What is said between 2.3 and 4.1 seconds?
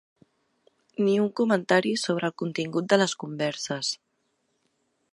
el contingut de les converses.